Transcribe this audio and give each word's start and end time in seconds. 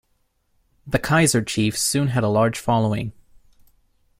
The 0.87 0.97
Kaizer 0.97 1.43
Chiefs 1.45 1.79
soon 1.79 2.07
had 2.07 2.23
a 2.23 2.27
large 2.27 2.57
following. 2.57 3.13